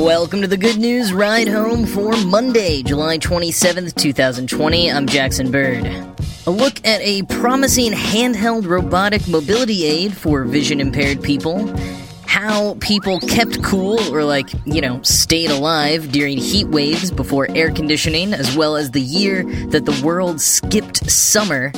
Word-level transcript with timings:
Welcome 0.00 0.40
to 0.40 0.48
the 0.48 0.56
Good 0.56 0.78
News 0.78 1.12
Ride 1.12 1.46
Home 1.46 1.84
for 1.84 2.16
Monday, 2.24 2.82
July 2.82 3.18
27th, 3.18 3.94
2020. 3.96 4.90
I'm 4.90 5.06
Jackson 5.06 5.50
Bird. 5.50 5.84
A 6.46 6.50
look 6.50 6.78
at 6.86 7.02
a 7.02 7.22
promising 7.24 7.92
handheld 7.92 8.66
robotic 8.66 9.28
mobility 9.28 9.84
aid 9.84 10.16
for 10.16 10.44
vision 10.44 10.80
impaired 10.80 11.22
people. 11.22 11.68
How 12.24 12.78
people 12.80 13.20
kept 13.20 13.62
cool 13.62 14.00
or, 14.12 14.24
like, 14.24 14.48
you 14.64 14.80
know, 14.80 15.02
stayed 15.02 15.50
alive 15.50 16.10
during 16.10 16.38
heat 16.38 16.68
waves 16.68 17.10
before 17.10 17.46
air 17.50 17.70
conditioning, 17.70 18.32
as 18.32 18.56
well 18.56 18.76
as 18.76 18.92
the 18.92 19.02
year 19.02 19.44
that 19.66 19.84
the 19.84 20.02
world 20.02 20.40
skipped 20.40 21.10
summer. 21.10 21.72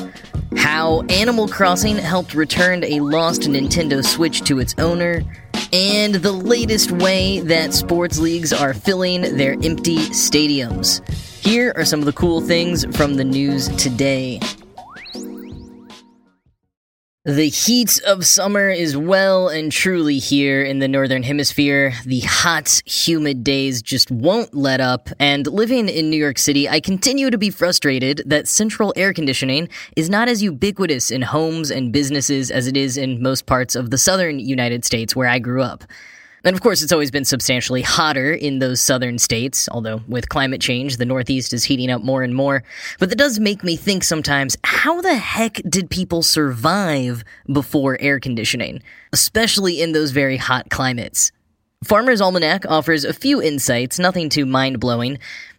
How 0.56 1.00
Animal 1.08 1.48
Crossing 1.48 1.96
helped 1.96 2.34
return 2.34 2.84
a 2.84 3.00
lost 3.00 3.42
Nintendo 3.42 4.04
Switch 4.04 4.42
to 4.42 4.60
its 4.60 4.76
owner 4.78 5.24
and 5.72 6.16
the 6.16 6.32
latest 6.32 6.92
way 6.92 7.40
that 7.40 7.72
sports 7.72 8.18
leagues 8.18 8.52
are 8.52 8.74
filling 8.74 9.36
their 9.36 9.52
empty 9.52 9.96
stadiums. 10.10 11.06
Here 11.42 11.72
are 11.76 11.84
some 11.84 12.00
of 12.00 12.06
the 12.06 12.12
cool 12.12 12.40
things 12.40 12.84
from 12.96 13.14
the 13.14 13.24
news 13.24 13.68
today. 13.76 14.40
The 17.24 17.50
heat 17.50 18.02
of 18.02 18.26
summer 18.26 18.68
is 18.68 18.96
well 18.96 19.46
and 19.46 19.70
truly 19.70 20.18
here 20.18 20.64
in 20.64 20.80
the 20.80 20.88
Northern 20.88 21.22
Hemisphere. 21.22 21.94
The 22.04 22.18
hot, 22.18 22.82
humid 22.84 23.44
days 23.44 23.80
just 23.80 24.10
won't 24.10 24.52
let 24.56 24.80
up, 24.80 25.08
and 25.20 25.46
living 25.46 25.88
in 25.88 26.10
New 26.10 26.16
York 26.16 26.36
City, 26.36 26.68
I 26.68 26.80
continue 26.80 27.30
to 27.30 27.38
be 27.38 27.50
frustrated 27.50 28.24
that 28.26 28.48
central 28.48 28.92
air 28.96 29.12
conditioning 29.12 29.68
is 29.94 30.10
not 30.10 30.28
as 30.28 30.42
ubiquitous 30.42 31.12
in 31.12 31.22
homes 31.22 31.70
and 31.70 31.92
businesses 31.92 32.50
as 32.50 32.66
it 32.66 32.76
is 32.76 32.96
in 32.96 33.22
most 33.22 33.46
parts 33.46 33.76
of 33.76 33.90
the 33.90 33.98
southern 33.98 34.40
United 34.40 34.84
States 34.84 35.14
where 35.14 35.28
I 35.28 35.38
grew 35.38 35.62
up. 35.62 35.84
And 36.44 36.56
of 36.56 36.62
course, 36.62 36.82
it's 36.82 36.92
always 36.92 37.10
been 37.10 37.24
substantially 37.24 37.82
hotter 37.82 38.32
in 38.32 38.58
those 38.58 38.80
southern 38.80 39.18
states, 39.18 39.68
although 39.70 40.02
with 40.08 40.28
climate 40.28 40.60
change, 40.60 40.96
the 40.96 41.04
Northeast 41.04 41.52
is 41.52 41.64
heating 41.64 41.90
up 41.90 42.02
more 42.02 42.22
and 42.22 42.34
more. 42.34 42.64
But 42.98 43.10
that 43.10 43.18
does 43.18 43.38
make 43.38 43.62
me 43.62 43.76
think 43.76 44.02
sometimes 44.02 44.56
how 44.64 45.00
the 45.00 45.14
heck 45.14 45.60
did 45.68 45.88
people 45.88 46.22
survive 46.22 47.22
before 47.52 47.96
air 48.00 48.18
conditioning, 48.18 48.82
especially 49.12 49.80
in 49.80 49.92
those 49.92 50.10
very 50.10 50.36
hot 50.36 50.68
climates? 50.70 51.30
Farmer's 51.84 52.20
Almanac 52.20 52.64
offers 52.68 53.04
a 53.04 53.12
few 53.12 53.42
insights, 53.42 53.98
nothing 53.98 54.28
too 54.28 54.46
mind 54.46 54.80
blowing. 54.80 55.18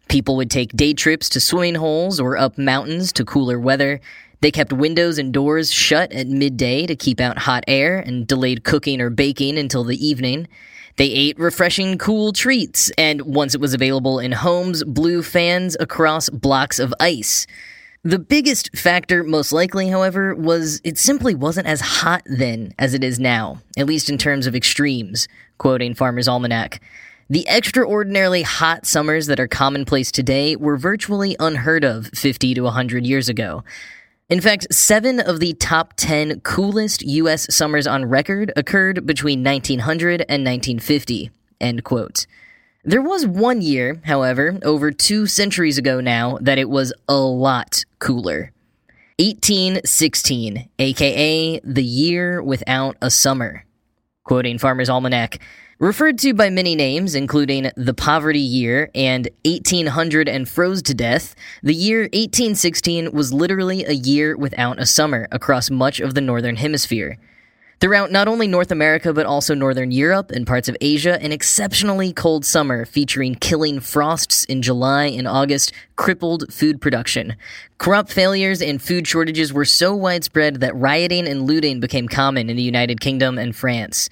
People 0.10 0.36
would 0.38 0.52
take 0.52 0.76
day 0.76 0.94
trips 0.94 1.30
to 1.30 1.40
swimming 1.40 1.76
holes 1.76 2.20
or 2.20 2.38
up 2.38 2.58
mountains 2.58 3.12
to 3.14 3.26
cooler 3.26 3.60
weather. 3.60 4.00
They 4.44 4.52
kept 4.52 4.74
windows 4.74 5.20
and 5.20 5.32
doors 5.32 5.72
shut 5.72 6.12
at 6.12 6.28
midday 6.28 6.86
to 6.88 6.98
keep 6.98 7.22
out 7.22 7.38
hot 7.38 7.64
air 7.66 7.98
and 7.98 8.28
delayed 8.28 8.66
cooking 8.66 9.00
or 9.00 9.10
baking 9.10 9.58
until 9.58 9.86
the 9.86 10.06
evening. 10.06 10.50
They 10.98 11.06
ate 11.06 11.40
refreshing, 11.40 11.98
cool 11.98 12.34
treats, 12.34 12.92
and 12.98 13.22
once 13.22 13.56
it 13.56 13.62
was 13.62 13.74
available 13.74 14.20
in 14.20 14.34
homes, 14.34 14.84
blew 14.84 15.24
fans 15.24 15.78
across 15.80 16.30
blocks 16.30 16.78
of 16.78 16.94
ice. 17.00 17.48
The 18.04 18.20
biggest 18.20 18.76
factor, 18.76 19.24
most 19.24 19.54
likely, 19.54 19.88
however, 19.88 20.36
was 20.36 20.82
it 20.84 20.98
simply 20.98 21.34
wasn't 21.34 21.68
as 21.68 21.80
hot 21.80 22.24
then 22.26 22.74
as 22.78 22.94
it 22.94 23.02
is 23.02 23.22
now, 23.22 23.62
at 23.78 23.86
least 23.86 24.10
in 24.10 24.18
terms 24.18 24.46
of 24.46 24.56
extremes, 24.56 25.30
quoting 25.58 25.94
Farmer's 25.94 26.28
Almanac. 26.28 26.82
The 27.30 27.48
extraordinarily 27.48 28.42
hot 28.42 28.86
summers 28.86 29.28
that 29.28 29.40
are 29.40 29.48
commonplace 29.48 30.12
today 30.12 30.58
were 30.58 30.76
virtually 30.76 31.38
unheard 31.40 31.86
of 31.86 32.08
50 32.08 32.56
to 32.56 32.62
100 32.64 33.08
years 33.08 33.30
ago. 33.30 33.64
In 34.30 34.40
fact, 34.40 34.74
seven 34.74 35.20
of 35.20 35.40
the 35.40 35.54
top 35.54 35.94
10 35.98 36.42
coolest 36.42 37.02
U.S. 37.04 37.54
summers 37.54 37.86
on 37.86 38.06
record 38.06 38.54
occurred 38.56 39.06
between 39.06 39.44
1900 39.44 40.22
and 40.22 40.46
1950. 40.46 41.30
End 41.60 41.84
quote. 41.84 42.26
There 42.86 43.02
was 43.02 43.28
one 43.28 43.62
year, 43.62 44.02
however, 44.06 44.58
over 44.64 44.92
two 44.92 45.28
centuries 45.28 45.78
ago 45.78 46.00
now, 46.02 46.38
that 46.42 46.58
it 46.58 46.70
was 46.70 46.94
a 47.08 47.16
lot 47.18 47.86
cooler. 48.00 48.52
1816, 49.20 50.70
aka 50.80 51.60
the 51.64 51.84
year 51.84 52.42
without 52.42 52.98
a 53.02 53.10
summer. 53.12 53.66
Quoting 54.24 54.58
Farmer's 54.58 54.90
Almanac, 54.90 55.40
Referred 55.80 56.20
to 56.20 56.36
by 56.36 56.52
many 56.52 56.76
names, 56.76 57.16
including 57.16 57.72
the 57.76 57.96
poverty 57.96 58.40
year 58.40 58.92
and 58.94 59.28
1800 59.44 60.30
and 60.30 60.48
froze 60.48 60.84
to 60.84 60.94
death, 60.94 61.36
the 61.64 61.74
year 61.74 62.02
1816 62.02 63.12
was 63.12 63.34
literally 63.34 63.84
a 63.84 63.94
year 63.94 64.38
without 64.38 64.80
a 64.80 64.86
summer 64.86 65.28
across 65.32 65.72
much 65.72 66.00
of 66.00 66.14
the 66.14 66.22
northern 66.22 66.58
hemisphere. 66.58 67.18
Throughout 67.80 68.12
not 68.12 68.28
only 68.28 68.48
North 68.48 68.72
America 68.72 69.14
but 69.14 69.26
also 69.26 69.56
northern 69.56 69.92
Europe 69.92 70.30
and 70.30 70.46
parts 70.46 70.70
of 70.70 70.78
Asia, 70.80 71.22
an 71.22 71.32
exceptionally 71.32 72.14
cold 72.14 72.46
summer 72.46 72.86
featuring 72.86 73.34
killing 73.34 73.80
frosts 73.80 74.44
in 74.46 74.62
July 74.62 75.06
and 75.06 75.28
August 75.28 75.74
crippled 75.96 76.54
food 76.54 76.82
production. 76.82 77.36
Crop 77.80 78.10
failures 78.10 78.62
and 78.62 78.80
food 78.80 79.08
shortages 79.08 79.52
were 79.52 79.66
so 79.66 79.96
widespread 79.96 80.62
that 80.62 80.76
rioting 80.76 81.28
and 81.28 81.42
looting 81.42 81.80
became 81.80 82.08
common 82.08 82.48
in 82.48 82.56
the 82.56 82.64
United 82.64 83.02
Kingdom 83.02 83.40
and 83.40 83.56
France. 83.56 84.08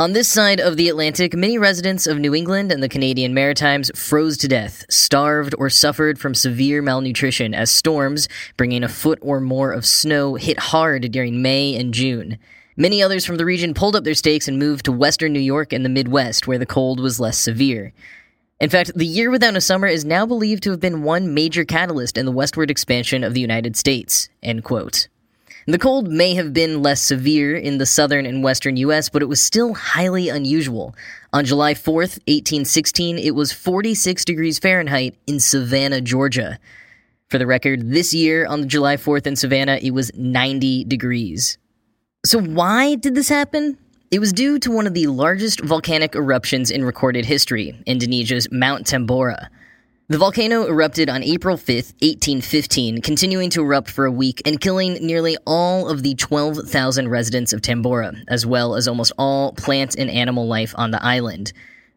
On 0.00 0.12
this 0.12 0.28
side 0.28 0.60
of 0.60 0.76
the 0.76 0.88
Atlantic, 0.88 1.34
many 1.34 1.58
residents 1.58 2.06
of 2.06 2.20
New 2.20 2.32
England 2.32 2.70
and 2.70 2.80
the 2.80 2.88
Canadian 2.88 3.34
Maritimes 3.34 3.90
froze 3.96 4.36
to 4.36 4.46
death, 4.46 4.84
starved, 4.88 5.56
or 5.58 5.68
suffered 5.68 6.20
from 6.20 6.36
severe 6.36 6.80
malnutrition 6.82 7.52
as 7.52 7.72
storms, 7.72 8.28
bringing 8.56 8.84
a 8.84 8.88
foot 8.88 9.18
or 9.20 9.40
more 9.40 9.72
of 9.72 9.84
snow, 9.84 10.36
hit 10.36 10.56
hard 10.56 11.10
during 11.10 11.42
May 11.42 11.74
and 11.74 11.92
June. 11.92 12.38
Many 12.76 13.02
others 13.02 13.24
from 13.24 13.38
the 13.38 13.44
region 13.44 13.74
pulled 13.74 13.96
up 13.96 14.04
their 14.04 14.14
stakes 14.14 14.46
and 14.46 14.56
moved 14.56 14.84
to 14.84 14.92
western 14.92 15.32
New 15.32 15.40
York 15.40 15.72
and 15.72 15.84
the 15.84 15.88
Midwest, 15.88 16.46
where 16.46 16.58
the 16.58 16.64
cold 16.64 17.00
was 17.00 17.18
less 17.18 17.36
severe. 17.36 17.92
In 18.60 18.70
fact, 18.70 18.92
the 18.94 19.04
year 19.04 19.32
without 19.32 19.56
a 19.56 19.60
summer 19.60 19.88
is 19.88 20.04
now 20.04 20.24
believed 20.24 20.62
to 20.62 20.70
have 20.70 20.78
been 20.78 21.02
one 21.02 21.34
major 21.34 21.64
catalyst 21.64 22.16
in 22.16 22.24
the 22.24 22.30
westward 22.30 22.70
expansion 22.70 23.24
of 23.24 23.34
the 23.34 23.40
United 23.40 23.74
States. 23.76 24.28
End 24.44 24.62
quote. 24.62 25.08
The 25.68 25.78
cold 25.78 26.08
may 26.08 26.32
have 26.32 26.54
been 26.54 26.80
less 26.80 27.02
severe 27.02 27.54
in 27.54 27.76
the 27.76 27.84
southern 27.84 28.24
and 28.24 28.42
western 28.42 28.78
US, 28.78 29.10
but 29.10 29.20
it 29.20 29.28
was 29.28 29.42
still 29.42 29.74
highly 29.74 30.30
unusual. 30.30 30.96
On 31.34 31.44
July 31.44 31.74
4th, 31.74 32.16
1816, 32.24 33.18
it 33.18 33.34
was 33.34 33.52
46 33.52 34.24
degrees 34.24 34.58
Fahrenheit 34.58 35.14
in 35.26 35.38
Savannah, 35.38 36.00
Georgia. 36.00 36.58
For 37.28 37.36
the 37.36 37.46
record, 37.46 37.90
this 37.90 38.14
year 38.14 38.46
on 38.46 38.66
July 38.66 38.96
4th 38.96 39.26
in 39.26 39.36
Savannah, 39.36 39.78
it 39.82 39.90
was 39.90 40.10
90 40.14 40.84
degrees. 40.84 41.58
So, 42.24 42.40
why 42.40 42.94
did 42.94 43.14
this 43.14 43.28
happen? 43.28 43.76
It 44.10 44.20
was 44.20 44.32
due 44.32 44.58
to 44.60 44.70
one 44.70 44.86
of 44.86 44.94
the 44.94 45.08
largest 45.08 45.60
volcanic 45.60 46.14
eruptions 46.14 46.70
in 46.70 46.82
recorded 46.82 47.26
history, 47.26 47.78
Indonesia's 47.84 48.50
Mount 48.50 48.86
Tambora. 48.86 49.48
The 50.10 50.16
volcano 50.16 50.66
erupted 50.66 51.10
on 51.10 51.22
April 51.22 51.58
5, 51.58 51.68
1815, 51.68 53.02
continuing 53.02 53.50
to 53.50 53.60
erupt 53.60 53.90
for 53.90 54.06
a 54.06 54.10
week 54.10 54.40
and 54.46 54.58
killing 54.58 54.94
nearly 54.94 55.36
all 55.46 55.86
of 55.86 56.02
the 56.02 56.14
12,000 56.14 57.08
residents 57.08 57.52
of 57.52 57.60
Tambora, 57.60 58.24
as 58.26 58.46
well 58.46 58.74
as 58.74 58.88
almost 58.88 59.12
all 59.18 59.52
plant 59.52 59.96
and 59.98 60.08
animal 60.08 60.46
life 60.46 60.74
on 60.78 60.92
the 60.92 61.04
island. 61.04 61.52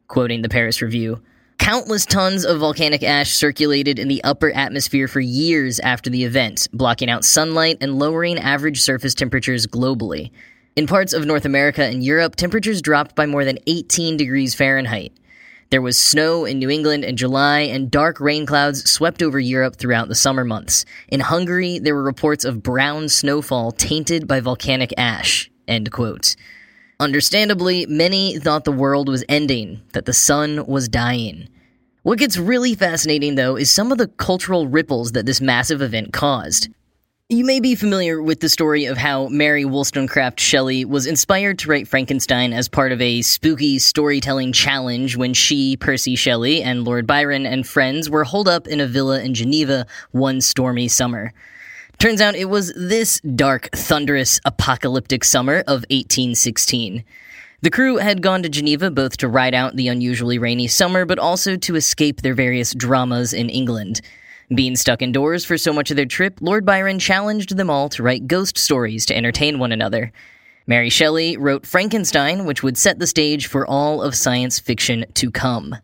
Quoting 0.10 0.42
the 0.42 0.50
Paris 0.50 0.82
Review, 0.82 1.22
Countless 1.58 2.06
tons 2.06 2.44
of 2.44 2.60
volcanic 2.60 3.02
ash 3.02 3.32
circulated 3.32 3.98
in 3.98 4.10
the 4.10 4.22
upper 4.26 4.52
atmosphere 4.52 5.08
for 5.08 5.22
years 5.22 5.80
after 5.80 6.10
the 6.10 6.26
event, 6.26 6.68
blocking 6.74 7.10
out 7.10 7.24
sunlight 7.24 7.78
and 7.80 7.98
lowering 7.98 8.38
average 8.38 8.82
surface 8.82 9.14
temperatures 9.14 9.68
globally. 9.68 10.32
In 10.76 10.86
parts 10.86 11.14
of 11.14 11.26
North 11.26 11.46
America 11.46 11.86
and 11.86 12.04
Europe, 12.04 12.36
temperatures 12.36 12.82
dropped 12.82 13.16
by 13.16 13.26
more 13.26 13.46
than 13.46 13.60
18 13.68 14.18
degrees 14.18 14.54
Fahrenheit. 14.54 15.14
There 15.72 15.82
was 15.82 15.98
snow 15.98 16.44
in 16.44 16.60
New 16.60 16.70
England 16.70 17.06
in 17.06 17.16
July, 17.16 17.62
and 17.62 17.90
dark 17.90 18.20
rain 18.20 18.46
clouds 18.46 18.92
swept 18.92 19.24
over 19.24 19.40
Europe 19.40 19.78
throughout 19.78 20.10
the 20.10 20.16
summer 20.16 20.44
months. 20.44 20.84
In 21.08 21.22
Hungary, 21.22 21.80
there 21.80 21.96
were 21.96 22.04
reports 22.04 22.44
of 22.44 22.62
brown 22.62 23.08
snowfall 23.08 23.72
tainted 23.72 24.28
by 24.28 24.42
volcanic 24.42 24.94
ash. 24.98 25.50
End 25.70 25.90
quote. 25.90 26.36
Understandably, 27.00 27.86
many 27.86 28.38
thought 28.38 28.66
the 28.66 28.72
world 28.74 29.08
was 29.08 29.24
ending, 29.30 29.80
that 29.94 30.04
the 30.04 30.12
sun 30.12 30.66
was 30.66 30.90
dying. 30.90 31.48
What 32.04 32.20
gets 32.20 32.36
really 32.36 32.76
fascinating, 32.76 33.36
though, 33.36 33.56
is 33.56 33.72
some 33.72 33.94
of 33.94 33.98
the 33.98 34.08
cultural 34.08 34.68
ripples 34.68 35.14
that 35.14 35.26
this 35.26 35.40
massive 35.40 35.82
event 35.82 36.12
caused. 36.12 36.68
You 37.32 37.46
may 37.46 37.62
be 37.62 37.76
familiar 37.76 38.22
with 38.22 38.42
the 38.42 38.50
story 38.50 38.84
of 38.84 38.98
how 38.98 39.30
Mary 39.30 39.64
Wollstonecraft 39.64 40.38
Shelley 40.38 40.84
was 40.84 41.08
inspired 41.08 41.60
to 41.60 41.70
write 41.70 41.88
Frankenstein 41.88 42.52
as 42.52 42.68
part 42.68 42.92
of 42.92 43.00
a 43.00 43.22
spooky 43.22 43.80
storytelling 43.80 44.52
challenge 44.52 45.16
when 45.16 45.34
she, 45.34 45.78
Percy 45.78 46.18
Shelley, 46.18 46.62
and 46.62 46.84
Lord 46.84 47.08
Byron 47.08 47.46
and 47.46 47.66
friends 47.66 48.10
were 48.10 48.26
holed 48.26 48.50
up 48.50 48.68
in 48.68 48.82
a 48.82 48.86
villa 48.86 49.22
in 49.22 49.34
Geneva 49.34 49.86
one 50.12 50.42
stormy 50.42 50.90
summer. 50.90 51.32
Turns 52.00 52.20
out 52.20 52.36
it 52.36 52.50
was 52.50 52.74
this 52.76 53.22
dark, 53.22 53.70
thunderous, 53.74 54.42
apocalyptic 54.44 55.24
summer 55.24 55.60
of 55.60 55.86
1816. 55.90 57.02
The 57.62 57.70
crew 57.70 57.96
had 57.96 58.22
gone 58.22 58.44
to 58.44 58.50
Geneva 58.50 58.92
both 58.92 59.16
to 59.18 59.30
ride 59.30 59.54
out 59.54 59.78
the 59.78 59.88
unusually 59.88 60.38
rainy 60.38 60.68
summer, 60.68 61.06
but 61.06 61.18
also 61.18 61.56
to 61.56 61.78
escape 61.78 62.24
their 62.24 62.34
various 62.34 62.74
dramas 62.74 63.32
in 63.32 63.50
England. 63.50 64.02
Being 64.54 64.76
stuck 64.76 65.02
indoors 65.02 65.46
for 65.46 65.58
so 65.58 65.72
much 65.72 65.92
of 65.92 65.98
their 65.98 66.06
trip, 66.06 66.40
Lord 66.42 66.66
Byron 66.66 67.00
challenged 67.00 67.56
them 67.56 67.70
all 67.70 67.88
to 67.90 68.04
write 68.04 68.28
ghost 68.28 68.58
stories 68.58 69.06
to 69.06 69.16
entertain 69.16 69.60
one 69.60 69.72
another. 69.72 70.12
Mary 70.68 70.90
Shelley 70.90 71.38
wrote 71.38 71.66
Frankenstein, 71.66 72.44
which 72.44 72.62
would 72.62 72.78
set 72.78 73.00
the 73.00 73.08
stage 73.08 73.48
for 73.48 73.66
all 73.66 74.02
of 74.02 74.14
science 74.14 74.60
fiction 74.60 75.06
to 75.14 75.32
come. 75.32 75.78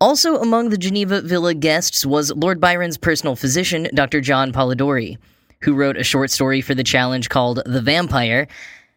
Also 0.00 0.40
among 0.40 0.70
the 0.70 0.78
Geneva 0.78 1.20
Villa 1.20 1.52
guests 1.52 2.06
was 2.06 2.32
Lord 2.34 2.60
Byron's 2.60 2.96
personal 2.96 3.36
physician, 3.36 3.88
Dr. 3.92 4.22
John 4.22 4.52
Polidori, 4.52 5.18
who 5.60 5.74
wrote 5.74 5.98
a 5.98 6.04
short 6.04 6.30
story 6.30 6.62
for 6.62 6.74
the 6.74 6.84
challenge 6.84 7.28
called 7.28 7.60
The 7.66 7.82
Vampire, 7.82 8.48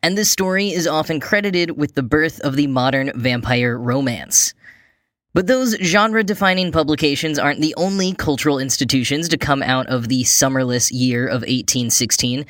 and 0.01 0.17
this 0.17 0.31
story 0.31 0.69
is 0.69 0.87
often 0.87 1.19
credited 1.19 1.71
with 1.71 1.95
the 1.95 2.03
birth 2.03 2.39
of 2.41 2.55
the 2.55 2.67
modern 2.67 3.11
vampire 3.15 3.77
romance. 3.77 4.53
But 5.33 5.47
those 5.47 5.77
genre 5.77 6.25
defining 6.25 6.73
publications 6.73 7.39
aren't 7.39 7.61
the 7.61 7.73
only 7.77 8.13
cultural 8.13 8.59
institutions 8.59 9.29
to 9.29 9.37
come 9.37 9.63
out 9.63 9.87
of 9.87 10.09
the 10.09 10.23
summerless 10.23 10.91
year 10.91 11.25
of 11.25 11.41
1816. 11.41 12.45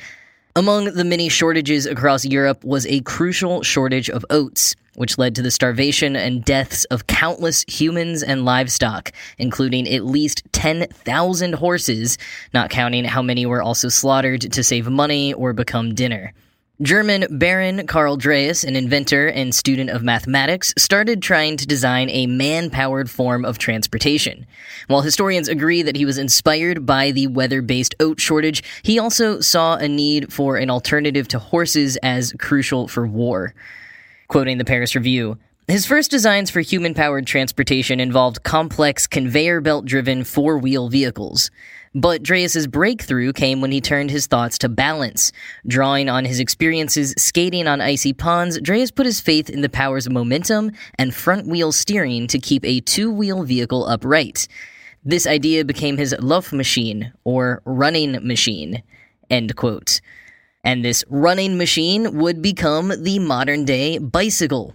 Among 0.56 0.86
the 0.86 1.04
many 1.04 1.28
shortages 1.28 1.86
across 1.86 2.24
Europe 2.24 2.64
was 2.64 2.84
a 2.86 3.00
crucial 3.02 3.62
shortage 3.62 4.10
of 4.10 4.26
oats, 4.30 4.74
which 4.96 5.16
led 5.16 5.36
to 5.36 5.42
the 5.42 5.50
starvation 5.52 6.16
and 6.16 6.44
deaths 6.44 6.84
of 6.86 7.06
countless 7.06 7.64
humans 7.68 8.24
and 8.24 8.44
livestock, 8.44 9.12
including 9.38 9.88
at 9.88 10.04
least 10.04 10.42
10,000 10.50 11.52
horses, 11.54 12.18
not 12.52 12.68
counting 12.68 13.04
how 13.04 13.22
many 13.22 13.46
were 13.46 13.62
also 13.62 13.88
slaughtered 13.88 14.40
to 14.40 14.64
save 14.64 14.88
money 14.88 15.32
or 15.32 15.52
become 15.52 15.94
dinner. 15.94 16.32
German 16.82 17.26
Baron 17.30 17.86
Karl 17.86 18.16
Drais, 18.16 18.64
an 18.64 18.74
inventor 18.74 19.28
and 19.28 19.54
student 19.54 19.88
of 19.88 20.02
mathematics, 20.02 20.74
started 20.76 21.22
trying 21.22 21.56
to 21.58 21.66
design 21.66 22.10
a 22.10 22.26
man 22.26 22.70
powered 22.70 23.08
form 23.08 23.44
of 23.44 23.56
transportation. 23.56 24.46
While 24.88 25.02
historians 25.02 25.46
agree 25.46 25.82
that 25.82 25.94
he 25.94 26.04
was 26.04 26.18
inspired 26.18 26.84
by 26.84 27.12
the 27.12 27.28
weather 27.28 27.62
based 27.62 27.94
oat 28.00 28.18
shortage, 28.18 28.64
he 28.82 28.98
also 28.98 29.38
saw 29.38 29.76
a 29.76 29.86
need 29.86 30.32
for 30.32 30.56
an 30.56 30.70
alternative 30.70 31.28
to 31.28 31.38
horses 31.38 31.96
as 31.98 32.34
crucial 32.40 32.88
for 32.88 33.06
war. 33.06 33.54
Quoting 34.26 34.58
the 34.58 34.64
Paris 34.64 34.96
Review, 34.96 35.38
his 35.68 35.86
first 35.86 36.10
designs 36.10 36.50
for 36.50 36.60
human 36.60 36.92
powered 36.92 37.26
transportation 37.26 38.00
involved 38.00 38.42
complex 38.42 39.06
conveyor 39.06 39.60
belt 39.60 39.84
driven 39.84 40.24
four 40.24 40.58
wheel 40.58 40.88
vehicles. 40.88 41.50
But 41.94 42.22
Drais's 42.22 42.66
breakthrough 42.66 43.32
came 43.32 43.60
when 43.60 43.70
he 43.70 43.80
turned 43.80 44.10
his 44.10 44.26
thoughts 44.26 44.56
to 44.58 44.68
balance. 44.68 45.30
Drawing 45.66 46.08
on 46.08 46.24
his 46.24 46.40
experiences 46.40 47.14
skating 47.18 47.66
on 47.66 47.82
icy 47.82 48.12
ponds, 48.12 48.58
Drais 48.60 48.90
put 48.90 49.06
his 49.06 49.20
faith 49.20 49.50
in 49.50 49.60
the 49.60 49.68
powers 49.68 50.06
of 50.06 50.12
momentum 50.12 50.72
and 50.98 51.14
front 51.14 51.46
wheel 51.46 51.70
steering 51.70 52.26
to 52.28 52.38
keep 52.38 52.64
a 52.64 52.80
two 52.80 53.12
wheel 53.12 53.44
vehicle 53.44 53.86
upright. 53.86 54.48
This 55.04 55.26
idea 55.26 55.64
became 55.64 55.96
his 55.96 56.14
Laufmaschine, 56.14 57.12
or 57.24 57.60
running 57.64 58.26
machine. 58.26 58.82
End 59.28 59.54
quote. 59.56 60.00
And 60.64 60.84
this 60.84 61.04
running 61.08 61.58
machine 61.58 62.18
would 62.18 62.40
become 62.40 62.92
the 63.02 63.18
modern 63.18 63.64
day 63.64 63.98
bicycle. 63.98 64.74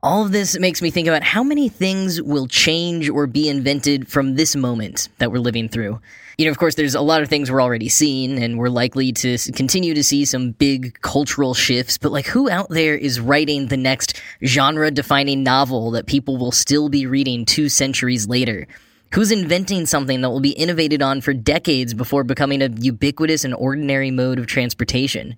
All 0.00 0.24
of 0.24 0.30
this 0.30 0.56
makes 0.56 0.80
me 0.80 0.92
think 0.92 1.08
about 1.08 1.24
how 1.24 1.42
many 1.42 1.68
things 1.68 2.22
will 2.22 2.46
change 2.46 3.08
or 3.08 3.26
be 3.26 3.48
invented 3.48 4.06
from 4.06 4.36
this 4.36 4.54
moment 4.54 5.08
that 5.18 5.32
we're 5.32 5.40
living 5.40 5.68
through. 5.68 6.00
You 6.36 6.44
know, 6.44 6.52
of 6.52 6.58
course, 6.58 6.76
there's 6.76 6.94
a 6.94 7.00
lot 7.00 7.20
of 7.20 7.28
things 7.28 7.50
we're 7.50 7.60
already 7.60 7.88
seeing, 7.88 8.40
and 8.40 8.60
we're 8.60 8.68
likely 8.68 9.10
to 9.14 9.36
continue 9.56 9.94
to 9.94 10.04
see 10.04 10.24
some 10.24 10.52
big 10.52 11.00
cultural 11.00 11.52
shifts, 11.52 11.98
but 11.98 12.12
like, 12.12 12.26
who 12.26 12.48
out 12.48 12.68
there 12.68 12.94
is 12.94 13.18
writing 13.18 13.66
the 13.66 13.76
next 13.76 14.22
genre 14.44 14.92
defining 14.92 15.42
novel 15.42 15.90
that 15.90 16.06
people 16.06 16.36
will 16.36 16.52
still 16.52 16.88
be 16.88 17.04
reading 17.04 17.44
two 17.44 17.68
centuries 17.68 18.28
later? 18.28 18.68
Who's 19.14 19.32
inventing 19.32 19.86
something 19.86 20.20
that 20.20 20.30
will 20.30 20.38
be 20.38 20.50
innovated 20.50 21.02
on 21.02 21.22
for 21.22 21.34
decades 21.34 21.92
before 21.92 22.22
becoming 22.22 22.62
a 22.62 22.68
ubiquitous 22.68 23.44
and 23.44 23.52
ordinary 23.52 24.12
mode 24.12 24.38
of 24.38 24.46
transportation? 24.46 25.34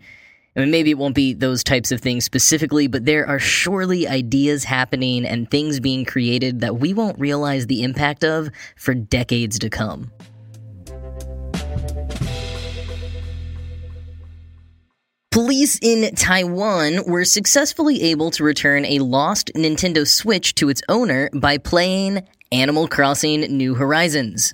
I 0.57 0.61
mean, 0.61 0.73
maybe 0.73 0.91
it 0.91 0.99
won't 0.99 1.15
be 1.15 1.33
those 1.33 1.63
types 1.63 1.93
of 1.93 2.01
things 2.01 2.25
specifically, 2.25 2.89
but 2.89 3.05
there 3.05 3.27
are 3.27 3.39
surely 3.39 4.09
ideas 4.09 4.65
happening 4.65 5.25
and 5.25 5.49
things 5.49 5.79
being 5.79 6.05
created 6.05 6.61
that 6.61 6.77
we 6.77 6.93
won't 6.93 7.21
realize 7.21 7.69
the 7.69 7.85
impact 7.85 8.25
of 8.25 8.51
for 8.75 8.93
decades 8.93 9.61
to 9.61 9.71
come. 9.71 10.11
Police 15.31 15.79
in 15.81 16.13
Taiwan 16.17 17.05
were 17.07 17.25
successfully 17.25 18.03
able 18.03 18.33
to 18.33 18.43
return 18.43 18.85
a 18.85 18.99
lost 18.99 19.53
Nintendo 19.55 20.05
Switch 20.05 20.57
to 20.57 20.69
its 20.69 20.83
owner 20.89 21.31
by 21.33 21.59
playing 21.59 22.27
Animal 22.51 22.89
Crossing 22.89 23.43
New 23.43 23.77
Horizons. 23.77 24.53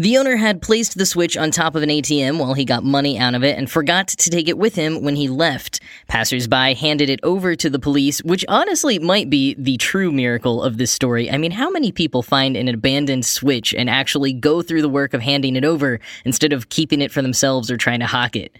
The 0.00 0.16
owner 0.16 0.36
had 0.36 0.62
placed 0.62 0.96
the 0.96 1.04
Switch 1.04 1.36
on 1.36 1.50
top 1.50 1.74
of 1.74 1.82
an 1.82 1.90
ATM 1.90 2.38
while 2.38 2.54
he 2.54 2.64
got 2.64 2.82
money 2.82 3.18
out 3.18 3.34
of 3.34 3.44
it 3.44 3.58
and 3.58 3.70
forgot 3.70 4.08
to 4.08 4.30
take 4.30 4.48
it 4.48 4.56
with 4.56 4.74
him 4.74 5.02
when 5.02 5.14
he 5.14 5.28
left. 5.28 5.78
Passersby 6.08 6.72
handed 6.72 7.10
it 7.10 7.20
over 7.22 7.54
to 7.56 7.68
the 7.68 7.78
police, 7.78 8.22
which 8.22 8.42
honestly 8.48 8.98
might 8.98 9.28
be 9.28 9.54
the 9.58 9.76
true 9.76 10.10
miracle 10.10 10.62
of 10.62 10.78
this 10.78 10.90
story. 10.90 11.30
I 11.30 11.36
mean, 11.36 11.50
how 11.50 11.68
many 11.68 11.92
people 11.92 12.22
find 12.22 12.56
an 12.56 12.66
abandoned 12.66 13.26
Switch 13.26 13.74
and 13.74 13.90
actually 13.90 14.32
go 14.32 14.62
through 14.62 14.80
the 14.80 14.88
work 14.88 15.12
of 15.12 15.20
handing 15.20 15.54
it 15.54 15.66
over 15.66 16.00
instead 16.24 16.54
of 16.54 16.70
keeping 16.70 17.02
it 17.02 17.12
for 17.12 17.20
themselves 17.20 17.70
or 17.70 17.76
trying 17.76 18.00
to 18.00 18.06
hawk 18.06 18.36
it? 18.36 18.56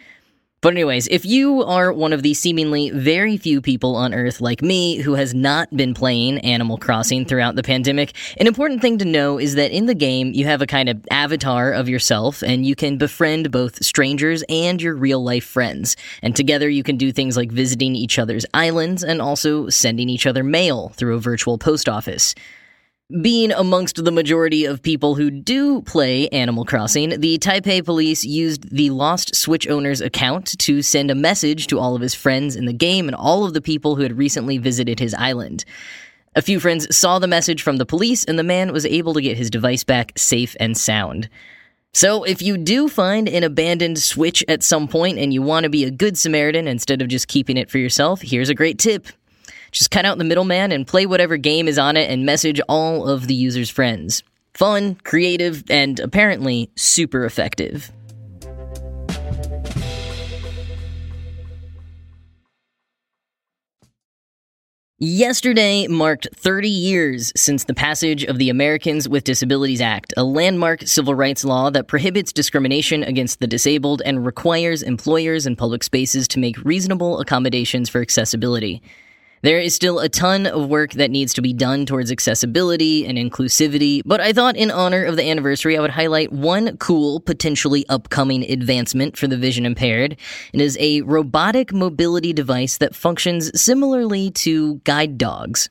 But, 0.63 0.75
anyways, 0.75 1.09
if 1.09 1.25
you 1.25 1.63
are 1.63 1.91
one 1.91 2.13
of 2.13 2.23
the 2.23 2.35
seemingly 2.35 2.91
very 2.91 3.39
few 3.39 3.63
people 3.63 3.97
on 3.97 4.13
Earth 4.13 4.43
like 4.43 4.61
me 4.61 4.99
who 4.99 5.15
has 5.15 5.33
not 5.33 5.75
been 5.75 5.95
playing 5.95 6.39
Animal 6.41 6.77
Crossing 6.77 7.25
throughout 7.25 7.57
the 7.57 7.63
pandemic, 7.63 8.13
an 8.39 8.47
important 8.47 8.83
thing 8.83 8.99
to 8.99 9.07
know 9.07 9.39
is 9.39 9.55
that 9.55 9.71
in 9.71 9.87
the 9.87 9.95
game, 9.95 10.33
you 10.35 10.45
have 10.45 10.61
a 10.61 10.67
kind 10.67 10.91
of 10.91 11.03
avatar 11.11 11.73
of 11.73 11.89
yourself, 11.89 12.43
and 12.43 12.67
you 12.67 12.75
can 12.75 12.99
befriend 12.99 13.51
both 13.51 13.83
strangers 13.83 14.45
and 14.51 14.83
your 14.83 14.95
real 14.95 15.25
life 15.25 15.47
friends. 15.47 15.97
And 16.21 16.37
together, 16.37 16.69
you 16.69 16.83
can 16.83 16.99
do 16.99 17.11
things 17.11 17.39
like 17.39 17.51
visiting 17.51 17.97
each 17.97 18.19
other's 18.19 18.45
islands 18.53 19.03
and 19.03 19.23
also 19.23 19.71
sending 19.71 20.11
each 20.11 20.27
other 20.27 20.45
mail 20.45 20.91
through 20.91 21.17
a 21.17 21.21
virtual 21.21 21.57
post 21.57 21.89
office. 21.89 22.35
Being 23.11 23.51
amongst 23.51 24.05
the 24.05 24.13
majority 24.13 24.65
of 24.67 24.83
people 24.83 25.17
who 25.17 25.33
do 25.33 25.83
play 25.83 26.29
Animal 26.29 26.65
Crossing, 26.65 27.19
the 27.19 27.39
Taipei 27.39 27.85
police 27.85 28.25
used 28.25 28.71
the 28.71 28.91
lost 28.91 29.35
Switch 29.35 29.67
owner's 29.67 30.01
account 30.01 30.57
to 30.61 30.81
send 30.81 31.11
a 31.11 31.17
message 31.17 31.67
to 31.69 31.81
all 31.81 31.97
of 31.97 32.03
his 32.03 32.15
friends 32.15 32.55
in 32.55 32.67
the 32.67 32.73
game 32.73 33.09
and 33.09 33.17
all 33.17 33.45
of 33.45 33.53
the 33.53 33.61
people 33.61 33.97
who 33.97 34.03
had 34.03 34.17
recently 34.17 34.59
visited 34.59 35.01
his 35.01 35.13
island. 35.15 35.65
A 36.37 36.43
few 36.43 36.61
friends 36.61 36.95
saw 36.97 37.19
the 37.19 37.27
message 37.27 37.63
from 37.63 37.79
the 37.79 37.87
police, 37.87 38.23
and 38.25 38.39
the 38.39 38.45
man 38.45 38.73
was 38.73 38.87
able 38.87 39.15
to 39.15 39.21
get 39.21 39.37
his 39.37 39.51
device 39.51 39.83
back 39.83 40.13
safe 40.17 40.55
and 40.61 40.79
sound. 40.79 41.29
So, 41.93 42.23
if 42.23 42.41
you 42.41 42.57
do 42.57 42.87
find 42.87 43.29
an 43.29 43.43
abandoned 43.43 43.99
Switch 43.99 44.45
at 44.47 44.63
some 44.63 44.87
point 44.87 45.19
and 45.19 45.35
you 45.35 45.43
want 45.43 45.65
to 45.65 45.71
be 45.71 45.83
a 45.83 45.91
good 45.91 46.17
Samaritan 46.17 46.69
instead 46.69 47.03
of 47.03 47.09
just 47.09 47.27
keeping 47.27 47.57
it 47.57 47.69
for 47.69 47.79
yourself, 47.79 48.23
here's 48.23 48.51
a 48.51 48.55
great 48.55 48.79
tip. 48.79 49.09
Just 49.71 49.91
cut 49.91 50.05
out 50.05 50.19
the 50.19 50.25
middleman 50.25 50.73
and 50.73 50.87
play 50.87 51.07
whatever 51.07 51.37
game 51.37 51.69
is 51.69 51.79
on 51.79 51.97
it 51.97 52.11
and 52.11 52.27
message 52.27 52.61
all 52.69 53.09
of 53.09 53.27
the 53.27 53.35
user's 53.35 53.71
friends. 53.71 54.23
Fun, 54.55 54.97
creative, 55.05 55.63
and 55.71 56.01
apparently 56.01 56.71
super 56.77 57.25
effective. 57.25 57.91
Yesterday 65.03 65.87
marked 65.87 66.29
30 66.35 66.69
years 66.69 67.33
since 67.35 67.65
the 67.65 67.73
passage 67.73 68.23
of 68.23 68.37
the 68.37 68.51
Americans 68.51 69.09
with 69.09 69.25
Disabilities 69.25 69.81
Act, 69.81 70.13
a 70.19 70.25
landmark 70.25 70.83
civil 70.83 71.15
rights 71.15 71.43
law 71.43 71.71
that 71.71 71.89
prohibits 71.89 72.35
discrimination 72.35 73.03
against 73.03 73.41
the 73.41 73.47
disabled 73.47 74.03
and 74.05 74.27
requires 74.27 74.83
employers 74.83 75.47
and 75.47 75.57
public 75.57 75.85
spaces 75.85 76.29
to 76.29 76.39
make 76.39 76.63
reasonable 76.67 77.19
accommodations 77.19 77.89
for 77.89 78.03
accessibility. 78.03 78.83
There 79.43 79.59
is 79.59 79.75
still 79.75 80.01
a 80.01 80.09
ton 80.11 80.47
of 80.47 80.69
work 80.69 80.93
that 80.93 81.11
needs 81.11 81.33
to 81.33 81.41
be 81.41 81.55
done 81.55 81.87
towards 81.87 82.13
accessibility 82.13 83.07
and 83.07 83.17
inclusivity, 83.17 84.03
but 84.05 84.21
I 84.21 84.35
thought 84.35 84.55
in 84.55 84.71
honor 84.71 85.03
of 85.03 85.17
the 85.17 85.27
anniversary, 85.27 85.79
I 85.79 85.81
would 85.81 85.93
highlight 85.93 86.31
one 86.31 86.77
cool, 86.77 87.21
potentially 87.21 87.87
upcoming 87.89 88.45
advancement 88.45 89.17
for 89.17 89.29
the 89.29 89.39
vision 89.39 89.65
impaired. 89.65 90.19
It 90.53 90.61
is 90.61 90.77
a 90.79 91.01
robotic 91.03 91.73
mobility 91.73 92.35
device 92.35 92.77
that 92.79 92.95
functions 92.95 93.59
similarly 93.59 94.31
to 94.33 94.75
guide 94.85 95.17
dogs. 95.17 95.71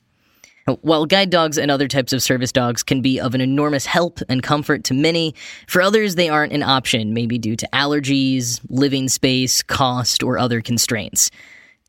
While 0.82 1.06
guide 1.06 1.30
dogs 1.30 1.56
and 1.56 1.70
other 1.70 1.86
types 1.86 2.12
of 2.12 2.24
service 2.24 2.50
dogs 2.50 2.82
can 2.82 3.00
be 3.00 3.20
of 3.20 3.36
an 3.36 3.40
enormous 3.40 3.86
help 3.86 4.18
and 4.28 4.42
comfort 4.42 4.82
to 4.84 4.94
many, 4.94 5.34
for 5.68 5.80
others 5.80 6.16
they 6.16 6.28
aren't 6.28 6.52
an 6.52 6.64
option, 6.64 7.14
maybe 7.14 7.38
due 7.38 7.54
to 7.54 7.68
allergies, 7.72 8.60
living 8.68 9.08
space, 9.08 9.62
cost, 9.62 10.24
or 10.24 10.38
other 10.38 10.60
constraints. 10.60 11.30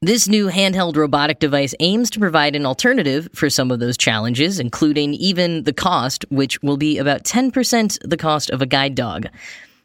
This 0.04 0.28
new 0.28 0.48
handheld 0.48 0.96
robotic 0.96 1.38
device 1.38 1.76
aims 1.80 2.10
to 2.10 2.20
provide 2.20 2.56
an 2.56 2.66
alternative 2.66 3.30
for 3.36 3.52
some 3.52 3.70
of 3.70 3.80
those 3.80 3.96
challenges, 3.96 4.60
including 4.60 5.14
even 5.14 5.62
the 5.66 5.74
cost, 5.74 6.26
which 6.30 6.60
will 6.64 6.76
be 6.76 6.98
about 6.98 7.24
10% 7.24 8.00
the 8.10 8.18
cost 8.18 8.50
of 8.50 8.64
a 8.64 8.66
guide 8.66 8.96
dog. 8.96 9.28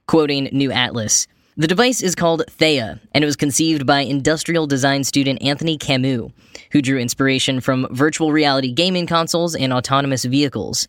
Quoting 0.07 0.49
New 0.53 0.73
Atlas, 0.73 1.27
the 1.59 1.67
device 1.67 2.03
is 2.03 2.15
called 2.15 2.45
Theia, 2.59 2.99
and 3.13 3.25
it 3.25 3.27
was 3.27 3.37
conceived 3.37 3.85
by 3.85 4.01
industrial 4.01 4.67
design 4.67 5.05
student 5.05 5.43
Anthony 5.43 5.77
Camus, 5.77 6.33
who 6.71 6.81
drew 6.81 6.99
inspiration 6.99 7.61
from 7.61 7.87
virtual 7.91 8.33
reality 8.33 8.73
gaming 8.73 9.07
consoles 9.07 9.55
and 9.55 9.71
autonomous 9.71 10.25
vehicles. 10.25 10.89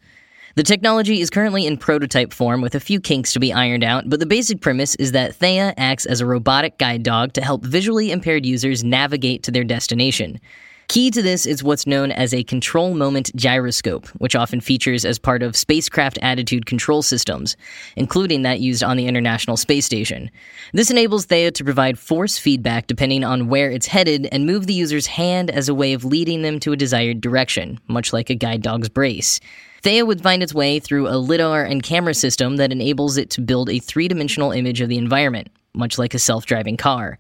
The 0.58 0.64
technology 0.64 1.22
is 1.22 1.30
currently 1.30 1.68
in 1.68 1.78
prototype 1.78 2.34
form 2.34 2.62
with 2.62 2.74
a 2.74 2.80
few 2.80 3.00
kinks 3.00 3.32
to 3.34 3.40
be 3.40 3.54
ironed 3.54 3.84
out, 3.84 4.10
but 4.10 4.20
the 4.20 4.26
basic 4.26 4.60
premise 4.60 4.96
is 4.96 5.12
that 5.12 5.38
Theia 5.38 5.72
acts 5.78 6.08
as 6.08 6.20
a 6.20 6.26
robotic 6.26 6.80
guide 6.80 7.04
dog 7.04 7.34
to 7.34 7.44
help 7.44 7.64
visually 7.64 8.12
impaired 8.12 8.44
users 8.44 8.84
navigate 8.84 9.44
to 9.44 9.52
their 9.52 9.64
destination. 9.64 10.40
Key 10.88 11.12
to 11.12 11.22
this 11.22 11.46
is 11.46 11.64
what's 11.64 11.86
known 11.86 12.12
as 12.12 12.34
a 12.34 12.44
control 12.44 12.96
moment 12.96 13.30
gyroscope, 13.36 14.08
which 14.18 14.36
often 14.36 14.60
features 14.60 15.06
as 15.06 15.20
part 15.20 15.44
of 15.44 15.56
spacecraft 15.56 16.18
attitude 16.24 16.66
control 16.66 17.04
systems, 17.04 17.56
including 17.96 18.42
that 18.42 18.60
used 18.60 18.82
on 18.82 18.98
the 18.98 19.06
International 19.06 19.58
Space 19.58 19.86
Station. 19.86 20.32
This 20.74 20.90
enables 20.90 21.28
Theia 21.28 21.54
to 21.54 21.64
provide 21.64 22.00
force 22.00 22.40
feedback 22.40 22.88
depending 22.88 23.24
on 23.24 23.48
where 23.48 23.70
it's 23.70 23.86
headed 23.86 24.28
and 24.32 24.48
move 24.48 24.66
the 24.66 24.74
user's 24.74 25.06
hand 25.06 25.52
as 25.52 25.70
a 25.70 25.76
way 25.76 25.94
of 25.94 26.04
leading 26.04 26.42
them 26.42 26.60
to 26.62 26.72
a 26.72 26.78
desired 26.78 27.22
direction, 27.22 27.80
much 27.88 28.12
like 28.12 28.32
a 28.32 28.36
guide 28.36 28.64
dog's 28.64 28.90
brace. 28.90 29.40
Theia 29.88 30.06
would 30.06 30.22
find 30.22 30.44
its 30.44 30.54
way 30.54 30.80
through 30.80 31.08
a 31.08 31.16
LiDAR 31.16 31.64
and 31.64 31.82
camera 31.82 32.14
system 32.14 32.58
that 32.58 32.74
enables 32.74 33.16
it 33.16 33.30
to 33.30 33.42
build 33.42 33.70
a 33.70 33.80
three 33.80 34.10
dimensional 34.10 34.52
image 34.52 34.82
of 34.82 34.90
the 34.90 34.98
environment, 34.98 35.48
much 35.74 35.98
like 35.98 36.14
a 36.14 36.20
self 36.20 36.46
driving 36.46 36.76
car. 36.76 37.18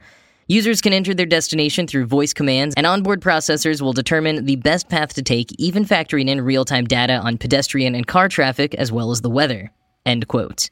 Users 0.48 0.82
can 0.82 0.92
enter 0.92 1.14
their 1.14 1.26
destination 1.26 1.88
through 1.88 2.08
voice 2.08 2.34
commands, 2.34 2.76
and 2.76 2.86
onboard 2.86 3.22
processors 3.22 3.82
will 3.82 3.94
determine 3.94 4.44
the 4.44 4.58
best 4.58 4.90
path 4.90 5.14
to 5.14 5.22
take, 5.22 5.54
even 5.58 5.86
factoring 5.86 6.28
in 6.28 6.42
real 6.42 6.66
time 6.66 6.84
data 6.84 7.20
on 7.20 7.38
pedestrian 7.38 7.96
and 7.96 8.06
car 8.06 8.28
traffic 8.28 8.76
as 8.76 8.92
well 8.92 9.12
as 9.12 9.22
the 9.22 9.30
weather. 9.30 9.72
End 10.06 10.28
quote. 10.28 10.70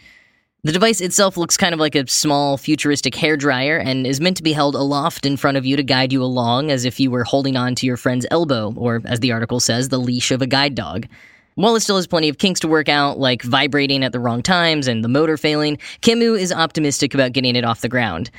The 0.66 0.74
device 0.74 1.00
itself 1.00 1.38
looks 1.38 1.56
kind 1.56 1.74
of 1.74 1.80
like 1.80 1.96
a 1.96 2.10
small, 2.10 2.58
futuristic 2.58 3.16
hair 3.16 3.38
dryer 3.38 3.78
and 3.78 4.06
is 4.06 4.20
meant 4.20 4.36
to 4.36 4.44
be 4.44 4.52
held 4.52 4.76
aloft 4.76 5.26
in 5.26 5.38
front 5.38 5.56
of 5.56 5.66
you 5.66 5.78
to 5.78 5.84
guide 5.84 6.12
you 6.12 6.22
along 6.22 6.72
as 6.72 6.84
if 6.84 7.00
you 7.00 7.10
were 7.10 7.24
holding 7.24 7.56
on 7.56 7.74
to 7.76 7.86
your 7.86 7.96
friend's 7.96 8.26
elbow, 8.32 8.74
or 8.76 9.02
as 9.06 9.22
the 9.22 9.32
article 9.32 9.62
says, 9.62 9.88
the 9.88 9.98
leash 9.98 10.32
of 10.32 10.42
a 10.42 10.48
guide 10.48 10.76
dog. 10.76 11.08
While 11.56 11.78
it 11.78 11.80
still 11.80 11.96
has 11.96 12.06
plenty 12.06 12.28
of 12.28 12.38
kinks 12.38 12.60
to 12.60 12.68
work 12.68 12.90
out, 12.90 13.18
like 13.18 13.42
vibrating 13.42 14.04
at 14.04 14.12
the 14.12 14.20
wrong 14.20 14.44
times 14.44 14.90
and 14.90 15.06
the 15.06 15.08
motor 15.08 15.38
failing, 15.38 15.78
Camus 16.02 16.42
is 16.42 16.52
optimistic 16.52 17.14
about 17.14 17.32
getting 17.32 17.56
it 17.56 17.64
off 17.64 17.80
the 17.80 17.88
ground. 17.88 18.30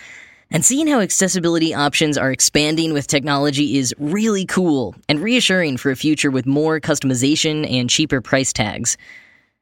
And 0.51 0.63
seeing 0.63 0.87
how 0.87 1.01
accessibility 1.01 1.73
options 1.73 2.19
are 2.19 2.31
expanding 2.31 2.93
with 2.93 3.07
technology 3.07 3.79
is 3.79 3.95
really 3.99 4.45
cool 4.45 4.95
and 5.09 5.19
reassuring 5.19 5.79
for 5.79 5.91
a 5.91 5.97
future 5.97 6.31
with 6.31 6.45
more 6.45 6.79
customization 6.79 7.67
and 7.73 7.89
cheaper 7.89 8.21
price 8.21 8.53
tags. 8.53 8.99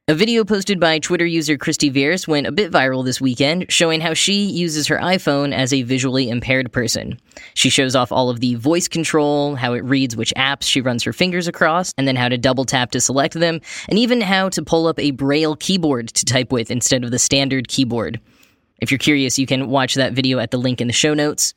A 0.07 0.13
video 0.13 0.45
posted 0.45 0.79
by 0.79 0.99
Twitter 0.99 1.25
user 1.25 1.57
Kristy 1.57 1.91
Viers 1.91 2.27
went 2.27 2.45
a 2.45 2.51
bit 2.51 2.71
viral 2.71 3.03
this 3.03 3.19
weekend, 3.19 3.65
showing 3.69 4.01
how 4.01 4.13
she 4.13 4.43
uses 4.43 4.85
her 4.85 4.99
iPhone 4.99 5.51
as 5.51 5.73
a 5.73 5.81
visually 5.81 6.29
impaired 6.29 6.71
person. 6.71 7.19
She 7.55 7.71
shows 7.71 7.95
off 7.95 8.11
all 8.11 8.29
of 8.29 8.39
the 8.39 8.53
voice 8.53 8.87
control, 8.87 9.55
how 9.55 9.73
it 9.73 9.83
reads 9.83 10.15
which 10.15 10.31
apps 10.37 10.65
she 10.65 10.79
runs 10.79 11.01
her 11.01 11.11
fingers 11.11 11.47
across, 11.47 11.91
and 11.97 12.07
then 12.07 12.15
how 12.15 12.29
to 12.29 12.37
double 12.37 12.65
tap 12.65 12.91
to 12.91 13.01
select 13.01 13.33
them, 13.33 13.59
and 13.89 13.97
even 13.97 14.21
how 14.21 14.47
to 14.49 14.61
pull 14.61 14.85
up 14.85 14.99
a 14.99 15.09
braille 15.09 15.55
keyboard 15.55 16.09
to 16.09 16.23
type 16.23 16.51
with 16.51 16.69
instead 16.69 17.03
of 17.03 17.09
the 17.09 17.17
standard 17.17 17.67
keyboard. 17.67 18.19
If 18.79 18.91
you're 18.91 18.99
curious, 18.99 19.39
you 19.39 19.47
can 19.47 19.69
watch 19.69 19.95
that 19.95 20.13
video 20.13 20.37
at 20.37 20.51
the 20.51 20.59
link 20.59 20.81
in 20.81 20.87
the 20.87 20.93
show 20.93 21.15
notes. 21.15 21.55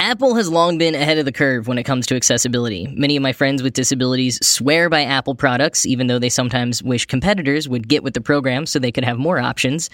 Apple 0.00 0.34
has 0.34 0.50
long 0.50 0.76
been 0.76 0.96
ahead 0.96 1.18
of 1.18 1.24
the 1.24 1.30
curve 1.30 1.68
when 1.68 1.78
it 1.78 1.84
comes 1.84 2.04
to 2.08 2.16
accessibility. 2.16 2.88
Many 2.96 3.16
of 3.16 3.22
my 3.22 3.32
friends 3.32 3.62
with 3.62 3.74
disabilities 3.74 4.44
swear 4.44 4.90
by 4.90 5.04
Apple 5.04 5.36
products, 5.36 5.86
even 5.86 6.08
though 6.08 6.18
they 6.18 6.28
sometimes 6.28 6.82
wish 6.82 7.06
competitors 7.06 7.68
would 7.68 7.88
get 7.88 8.02
with 8.02 8.12
the 8.12 8.20
program 8.20 8.66
so 8.66 8.80
they 8.80 8.90
could 8.90 9.04
have 9.04 9.18
more 9.18 9.38
options. 9.38 9.90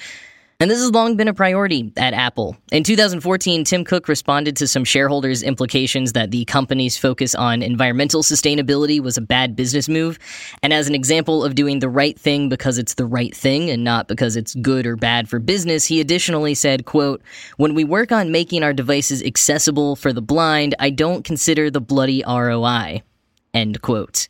And 0.60 0.70
this 0.70 0.80
has 0.80 0.90
long 0.90 1.16
been 1.16 1.26
a 1.26 1.32
priority 1.32 1.90
at 1.96 2.12
Apple. 2.12 2.54
In 2.70 2.84
2014, 2.84 3.64
Tim 3.64 3.82
Cook 3.82 4.08
responded 4.08 4.56
to 4.58 4.68
some 4.68 4.84
shareholders' 4.84 5.42
implications 5.42 6.12
that 6.12 6.32
the 6.32 6.44
company's 6.44 6.98
focus 6.98 7.34
on 7.34 7.62
environmental 7.62 8.22
sustainability 8.22 9.00
was 9.00 9.16
a 9.16 9.22
bad 9.22 9.56
business 9.56 9.88
move. 9.88 10.18
And 10.62 10.74
as 10.74 10.86
an 10.86 10.94
example 10.94 11.42
of 11.42 11.54
doing 11.54 11.78
the 11.78 11.88
right 11.88 12.18
thing 12.18 12.50
because 12.50 12.76
it's 12.76 12.92
the 12.92 13.06
right 13.06 13.34
thing 13.34 13.70
and 13.70 13.84
not 13.84 14.06
because 14.06 14.36
it's 14.36 14.54
good 14.56 14.86
or 14.86 14.96
bad 14.96 15.30
for 15.30 15.38
business, 15.38 15.86
he 15.86 15.98
additionally 15.98 16.54
said, 16.54 16.84
quote, 16.84 17.22
When 17.56 17.72
we 17.72 17.82
work 17.82 18.12
on 18.12 18.30
making 18.30 18.62
our 18.62 18.74
devices 18.74 19.22
accessible 19.22 19.96
for 19.96 20.12
the 20.12 20.20
blind, 20.20 20.74
I 20.78 20.90
don't 20.90 21.24
consider 21.24 21.70
the 21.70 21.80
bloody 21.80 22.22
ROI. 22.28 23.02
End 23.54 23.80
quote. 23.80 24.28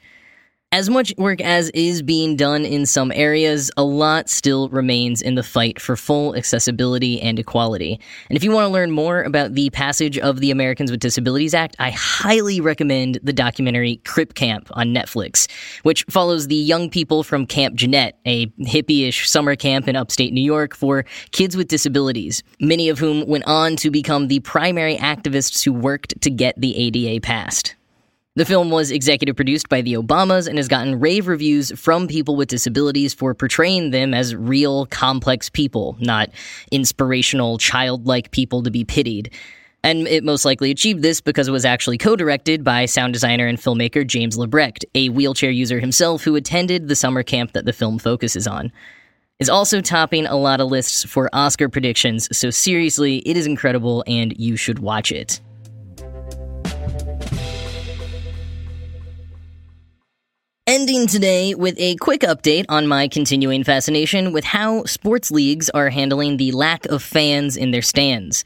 As 0.72 0.88
much 0.88 1.12
work 1.18 1.40
as 1.40 1.68
is 1.70 2.00
being 2.00 2.36
done 2.36 2.64
in 2.64 2.86
some 2.86 3.10
areas, 3.10 3.72
a 3.76 3.82
lot 3.82 4.30
still 4.30 4.68
remains 4.68 5.20
in 5.20 5.34
the 5.34 5.42
fight 5.42 5.80
for 5.80 5.96
full 5.96 6.36
accessibility 6.36 7.20
and 7.20 7.40
equality. 7.40 7.98
And 8.28 8.36
if 8.36 8.44
you 8.44 8.52
want 8.52 8.66
to 8.66 8.72
learn 8.72 8.92
more 8.92 9.24
about 9.24 9.54
the 9.54 9.70
passage 9.70 10.16
of 10.16 10.38
the 10.38 10.52
Americans 10.52 10.92
with 10.92 11.00
Disabilities 11.00 11.54
Act, 11.54 11.74
I 11.80 11.90
highly 11.90 12.60
recommend 12.60 13.18
the 13.20 13.32
documentary 13.32 13.96
Crip 14.04 14.34
Camp 14.34 14.68
on 14.74 14.94
Netflix, 14.94 15.50
which 15.82 16.04
follows 16.08 16.46
the 16.46 16.54
young 16.54 16.88
people 16.88 17.24
from 17.24 17.46
Camp 17.46 17.74
Jened, 17.74 18.12
a 18.24 18.46
hippie-ish 18.60 19.28
summer 19.28 19.56
camp 19.56 19.88
in 19.88 19.96
upstate 19.96 20.32
New 20.32 20.40
York 20.40 20.76
for 20.76 21.04
kids 21.32 21.56
with 21.56 21.66
disabilities, 21.66 22.44
many 22.60 22.88
of 22.88 23.00
whom 23.00 23.26
went 23.26 23.42
on 23.48 23.74
to 23.74 23.90
become 23.90 24.28
the 24.28 24.38
primary 24.38 24.96
activists 24.98 25.64
who 25.64 25.72
worked 25.72 26.22
to 26.22 26.30
get 26.30 26.54
the 26.60 26.76
ADA 26.76 27.20
passed. 27.22 27.74
The 28.36 28.44
film 28.44 28.70
was 28.70 28.92
executive 28.92 29.34
produced 29.34 29.68
by 29.68 29.80
the 29.80 29.94
Obamas 29.94 30.46
and 30.46 30.56
has 30.56 30.68
gotten 30.68 31.00
rave 31.00 31.26
reviews 31.26 31.72
from 31.72 32.06
people 32.06 32.36
with 32.36 32.48
disabilities 32.48 33.12
for 33.12 33.34
portraying 33.34 33.90
them 33.90 34.14
as 34.14 34.36
real, 34.36 34.86
complex 34.86 35.50
people, 35.50 35.96
not 35.98 36.30
inspirational, 36.70 37.58
childlike 37.58 38.30
people 38.30 38.62
to 38.62 38.70
be 38.70 38.84
pitied. 38.84 39.32
And 39.82 40.06
it 40.06 40.22
most 40.22 40.44
likely 40.44 40.70
achieved 40.70 41.02
this 41.02 41.20
because 41.20 41.48
it 41.48 41.52
was 41.52 41.64
actually 41.64 41.98
co 41.98 42.14
directed 42.14 42.62
by 42.62 42.86
sound 42.86 43.14
designer 43.14 43.48
and 43.48 43.58
filmmaker 43.58 44.06
James 44.06 44.38
LeBrecht, 44.38 44.84
a 44.94 45.08
wheelchair 45.08 45.50
user 45.50 45.80
himself 45.80 46.22
who 46.22 46.36
attended 46.36 46.86
the 46.86 46.94
summer 46.94 47.24
camp 47.24 47.52
that 47.54 47.64
the 47.64 47.72
film 47.72 47.98
focuses 47.98 48.46
on. 48.46 48.70
Is 49.40 49.48
also 49.48 49.80
topping 49.80 50.26
a 50.26 50.36
lot 50.36 50.60
of 50.60 50.68
lists 50.70 51.02
for 51.02 51.30
Oscar 51.32 51.68
predictions, 51.68 52.28
so 52.36 52.50
seriously, 52.50 53.16
it 53.26 53.36
is 53.36 53.46
incredible 53.46 54.04
and 54.06 54.38
you 54.38 54.56
should 54.56 54.78
watch 54.78 55.10
it. 55.10 55.40
Ending 60.70 61.08
today 61.08 61.52
with 61.56 61.74
a 61.78 61.96
quick 61.96 62.20
update 62.20 62.64
on 62.68 62.86
my 62.86 63.08
continuing 63.08 63.64
fascination 63.64 64.32
with 64.32 64.44
how 64.44 64.84
sports 64.84 65.32
leagues 65.32 65.68
are 65.70 65.90
handling 65.90 66.36
the 66.36 66.52
lack 66.52 66.86
of 66.86 67.02
fans 67.02 67.56
in 67.56 67.72
their 67.72 67.82
stands. 67.82 68.44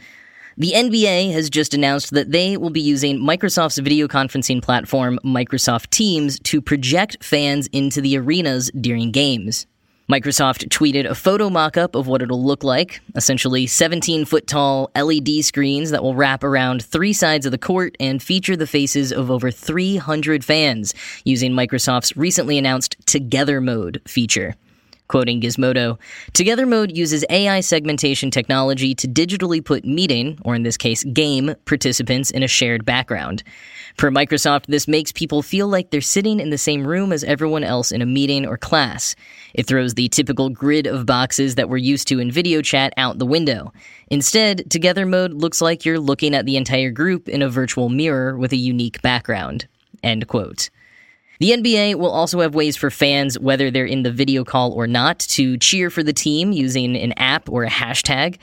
The 0.57 0.73
NBA 0.75 1.33
has 1.33 1.51
just 1.51 1.75
announced 1.75 2.15
that 2.15 2.33
they 2.33 2.57
will 2.57 2.71
be 2.71 2.81
using 2.81 3.19
Microsoft's 3.19 3.77
video 3.77 4.09
conferencing 4.09 4.63
platform, 4.63 5.21
Microsoft 5.23 5.91
Teams, 5.91 6.39
to 6.45 6.63
project 6.63 7.23
fans 7.23 7.67
into 7.75 8.01
the 8.01 8.17
arenas 8.17 8.71
during 8.81 9.11
games. 9.11 9.67
Microsoft 10.11 10.69
tweeted 10.69 11.09
a 11.09 11.15
photo 11.15 11.49
mock 11.49 11.79
up 11.79 11.95
of 11.95 12.07
what 12.07 12.21
it'll 12.21 12.45
look 12.45 12.63
like 12.63 13.01
essentially 13.15 13.67
17 13.67 14.27
foot 14.27 14.47
tall 14.47 14.91
LED 14.95 15.43
screens 15.43 15.91
that 15.91 16.03
will 16.03 16.15
wrap 16.15 16.45
around 16.45 16.85
three 16.85 17.15
sides 17.15 17.47
of 17.47 17.53
the 17.53 17.59
court 17.59 17.97
and 17.99 18.23
feature 18.23 18.55
the 18.55 18.67
faces 18.67 19.13
of 19.13 19.31
over 19.31 19.51
300 19.51 20.45
fans 20.45 20.93
using 21.25 21.53
Microsoft's 21.53 22.15
recently 22.19 22.59
announced 22.59 22.97
Together 23.07 23.63
Mode 23.63 24.03
feature. 24.07 24.57
Quoting 25.15 25.41
Gizmodo, 25.41 26.01
Together 26.33 26.67
Mode 26.67 26.97
uses 26.97 27.25
AI 27.31 27.61
segmentation 27.61 28.33
technology 28.33 28.97
to 28.97 29.07
digitally 29.07 29.65
put 29.65 29.85
meeting, 29.85 30.37
or 30.43 30.57
in 30.57 30.65
this 30.65 30.77
case, 30.77 31.05
game, 31.05 31.55
participants 31.67 32.33
in 32.33 32.43
a 32.43 32.49
shared 32.49 32.85
background. 32.85 33.45
Per 33.97 34.11
Microsoft, 34.11 34.67
this 34.67 34.89
makes 34.89 35.13
people 35.13 35.41
feel 35.41 35.69
like 35.69 35.91
they're 35.91 36.01
sitting 36.01 36.41
in 36.41 36.51
the 36.51 36.59
same 36.59 36.85
room 36.85 37.13
as 37.13 37.23
everyone 37.23 37.63
else 37.63 37.93
in 37.93 38.03
a 38.03 38.07
meeting 38.07 38.45
or 38.45 38.57
class. 38.57 39.15
It 39.55 39.69
throws 39.69 39.95
the 39.95 40.09
typical 40.09 40.49
grid 40.49 40.89
of 40.89 41.07
boxes 41.07 41.55
that 41.55 41.69
we're 41.69 41.77
used 41.77 42.09
to 42.09 42.19
in 42.19 42.33
video 42.33 42.61
chat 42.61 42.93
out 42.97 43.21
the 43.21 43.25
window. 43.25 43.73
Instead, 44.09 44.69
Together 44.69 45.07
Mode 45.07 45.33
looks 45.33 45.61
like 45.61 45.85
you're 45.85 46.01
looking 46.01 46.35
at 46.35 46.45
the 46.45 46.57
entire 46.57 46.91
group 46.91 47.29
in 47.29 47.41
a 47.41 47.49
virtual 47.49 47.89
mirror 47.89 48.37
with 48.37 48.53
a 48.53 48.57
unique 48.57 49.01
background. 49.01 49.69
End 50.03 50.27
quote. 50.27 50.71
The 51.41 51.51
NBA 51.51 51.97
will 51.97 52.11
also 52.11 52.41
have 52.41 52.55
ways 52.55 52.77
for 52.77 52.91
fans, 52.91 53.39
whether 53.39 53.71
they're 53.71 53.85
in 53.85 54.05
the 54.05 54.13
video 54.13 54.45
call 54.45 54.73
or 54.73 54.87
not, 54.87 55.19
to 55.21 55.57
cheer 55.59 55.91
for 55.91 56.03
the 56.03 56.13
team 56.13 56.53
using 56.53 56.97
an 56.97 57.13
app 57.17 57.49
or 57.49 57.65
a 57.65 57.71
hashtag. 57.71 58.39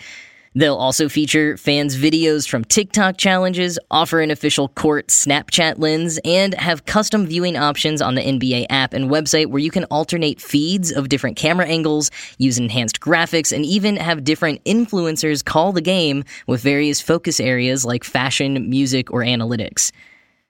They'll 0.53 0.75
also 0.75 1.07
feature 1.07 1.55
fans' 1.55 1.95
videos 1.95 2.49
from 2.49 2.65
TikTok 2.65 3.15
challenges, 3.15 3.79
offer 3.89 4.19
an 4.19 4.31
official 4.31 4.67
court 4.67 5.07
Snapchat 5.07 5.79
lens, 5.79 6.19
and 6.25 6.53
have 6.55 6.85
custom 6.85 7.25
viewing 7.25 7.55
options 7.55 8.01
on 8.01 8.15
the 8.15 8.21
NBA 8.21 8.65
app 8.69 8.93
and 8.93 9.09
website 9.09 9.47
where 9.47 9.61
you 9.61 9.71
can 9.71 9.85
alternate 9.85 10.41
feeds 10.41 10.91
of 10.91 11.07
different 11.07 11.37
camera 11.37 11.67
angles, 11.67 12.11
use 12.37 12.57
enhanced 12.57 12.99
graphics, 12.99 13.55
and 13.55 13.63
even 13.63 13.95
have 13.95 14.25
different 14.25 14.61
influencers 14.65 15.45
call 15.45 15.71
the 15.71 15.79
game 15.79 16.25
with 16.47 16.61
various 16.61 16.99
focus 16.99 17.39
areas 17.39 17.85
like 17.85 18.03
fashion, 18.03 18.69
music, 18.69 19.09
or 19.11 19.21
analytics. 19.21 19.93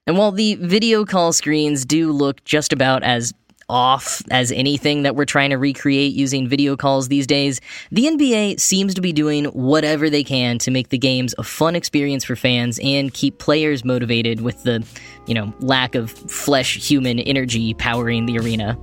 And 0.08 0.18
while 0.18 0.32
the 0.32 0.56
video 0.56 1.06
call 1.06 1.32
screens 1.32 1.86
do 1.86 2.12
look 2.12 2.44
just 2.44 2.74
about 2.74 3.04
as 3.04 3.34
off 3.70 4.22
as 4.32 4.52
anything 4.52 5.04
that 5.04 5.16
we're 5.16 5.26
trying 5.26 5.50
to 5.52 5.58
recreate 5.58 6.14
using 6.14 6.48
video 6.48 6.76
calls 6.76 7.08
these 7.08 7.26
days, 7.26 7.62
the 7.92 8.06
NBA 8.06 8.60
seems 8.60 8.94
to 8.96 9.02
be 9.02 9.14
doing 9.14 9.46
whatever 9.46 10.10
they 10.10 10.24
can 10.24 10.58
to 10.60 10.72
make 10.72 10.90
the 10.90 10.98
games 10.98 11.34
a 11.38 11.44
fun 11.44 11.76
experience 11.76 12.26
for 12.26 12.36
fans 12.36 12.80
and 12.84 13.14
keep 13.14 13.38
players 13.38 13.86
motivated 13.86 14.42
with 14.42 14.62
the, 14.64 14.86
you 15.28 15.34
know, 15.34 15.54
lack 15.60 15.96
of 15.96 16.12
flesh 16.12 16.78
human 16.78 17.20
energy 17.20 17.74
powering 17.76 18.26
the 18.26 18.38
arena. 18.38 18.78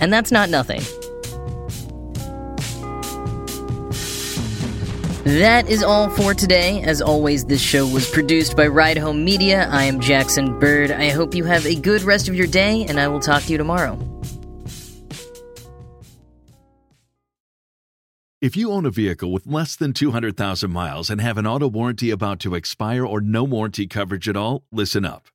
And 0.00 0.12
that's 0.12 0.32
not 0.32 0.48
nothing. 0.48 0.80
That 5.24 5.68
is 5.68 5.84
all 5.84 6.10
for 6.10 6.34
today. 6.34 6.82
As 6.82 7.00
always, 7.00 7.44
this 7.44 7.60
show 7.60 7.86
was 7.86 8.10
produced 8.10 8.56
by 8.56 8.66
Ride 8.66 8.98
Home 8.98 9.24
Media. 9.24 9.68
I 9.70 9.84
am 9.84 10.00
Jackson 10.00 10.58
Bird. 10.58 10.90
I 10.90 11.10
hope 11.10 11.32
you 11.32 11.44
have 11.44 11.64
a 11.64 11.76
good 11.76 12.02
rest 12.02 12.28
of 12.28 12.34
your 12.34 12.48
day, 12.48 12.84
and 12.86 12.98
I 12.98 13.06
will 13.06 13.20
talk 13.20 13.44
to 13.44 13.52
you 13.52 13.56
tomorrow. 13.56 13.96
If 18.40 18.56
you 18.56 18.72
own 18.72 18.84
a 18.84 18.90
vehicle 18.90 19.30
with 19.30 19.46
less 19.46 19.76
than 19.76 19.92
200,000 19.92 20.72
miles 20.72 21.08
and 21.08 21.20
have 21.20 21.38
an 21.38 21.46
auto 21.46 21.68
warranty 21.68 22.10
about 22.10 22.40
to 22.40 22.56
expire 22.56 23.06
or 23.06 23.20
no 23.20 23.44
warranty 23.44 23.86
coverage 23.86 24.28
at 24.28 24.36
all, 24.36 24.64
listen 24.72 25.04
up. 25.04 25.28